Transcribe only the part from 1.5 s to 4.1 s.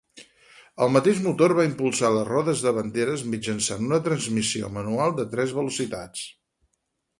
va impulsar les rodes davanteres mitjançant una